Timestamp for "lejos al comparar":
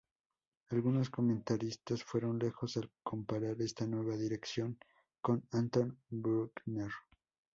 2.39-3.61